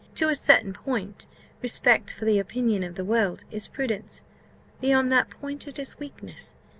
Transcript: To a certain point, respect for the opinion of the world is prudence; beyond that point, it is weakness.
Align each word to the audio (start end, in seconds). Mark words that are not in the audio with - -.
To 0.15 0.29
a 0.29 0.35
certain 0.35 0.73
point, 0.73 1.27
respect 1.61 2.11
for 2.11 2.25
the 2.25 2.39
opinion 2.39 2.81
of 2.83 2.95
the 2.95 3.05
world 3.05 3.43
is 3.51 3.67
prudence; 3.67 4.23
beyond 4.79 5.11
that 5.11 5.29
point, 5.29 5.67
it 5.67 5.77
is 5.77 5.99
weakness. 5.99 6.55